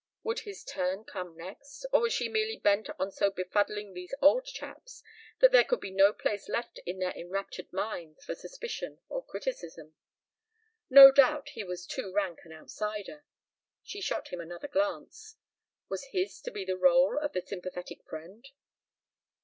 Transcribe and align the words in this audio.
Would 0.23 0.39
his 0.39 0.63
turn 0.63 1.03
come 1.03 1.37
next, 1.37 1.85
or 1.93 2.01
was 2.01 2.13
she 2.13 2.27
merely 2.27 2.57
bent 2.57 2.89
on 2.97 3.11
so 3.11 3.29
befuddling 3.29 3.93
these 3.93 4.15
old 4.19 4.45
chaps 4.45 5.03
that 5.41 5.51
there 5.51 5.63
would 5.69 5.79
be 5.79 5.91
no 5.91 6.11
place 6.11 6.49
left 6.49 6.79
in 6.87 6.97
their 6.97 7.11
enraptured 7.15 7.71
minds 7.71 8.25
for 8.25 8.33
suspicion 8.33 8.97
or 9.09 9.23
criticism? 9.23 9.93
No 10.89 11.11
doubt 11.11 11.49
he 11.49 11.63
was 11.63 11.85
too 11.85 12.11
rank 12.11 12.39
an 12.45 12.51
outsider.... 12.51 13.25
She 13.83 14.01
shot 14.01 14.29
him 14.29 14.41
another 14.41 14.67
glance.... 14.67 15.35
Was 15.87 16.05
his 16.05 16.41
to 16.41 16.49
be 16.49 16.65
the 16.65 16.71
rôle 16.73 17.23
of 17.23 17.33
the 17.33 17.41
sympathetic 17.41 18.03
friend? 18.07 18.49